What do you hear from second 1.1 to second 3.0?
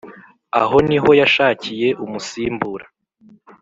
yashakiye umusimbura